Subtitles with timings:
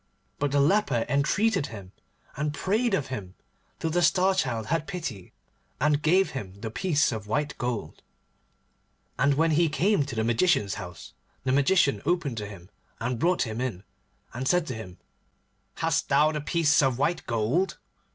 [0.39, 1.91] But the leper entreated him,
[2.35, 3.35] and prayed of him,
[3.77, 5.31] till the Star Child had pity,
[5.79, 8.01] and gave him the piece of white gold.
[9.19, 13.43] And when he came to the Magician's house, the Magician opened to him, and brought
[13.43, 13.83] him in,
[14.33, 14.97] and said to him,
[15.75, 17.77] 'Hast thou the piece of white gold?